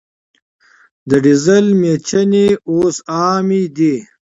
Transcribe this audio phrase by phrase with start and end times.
[1.09, 3.95] د ډیزل میچنې اوس عامې دي.